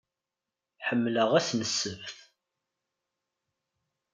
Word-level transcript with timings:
Ḥemmleɣ 0.87 1.29
ass 1.39 1.49
n 1.53 1.61
ssebt. 1.69 2.17